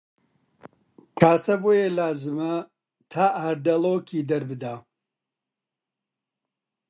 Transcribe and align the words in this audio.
کاسە 1.19 1.55
بۆیە 1.61 1.87
لازمە 1.97 2.53
تا 3.11 3.25
ئاردەڵۆکی 3.39 4.27
دەربدا 4.29 4.75